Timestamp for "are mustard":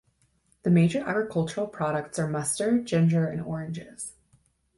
2.17-2.87